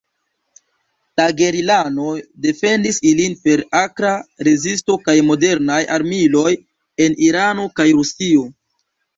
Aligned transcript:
La 1.19 1.25
gerilanoj 1.41 2.13
defendis 2.45 2.99
ilin 3.11 3.35
per 3.43 3.63
akra 3.81 4.15
rezisto 4.49 4.97
kaj 5.09 5.17
modernaj 5.29 5.79
armiloj 5.99 6.49
el 7.07 7.21
Irano 7.29 7.69
kaj 7.81 7.91
Rusio. 8.01 8.51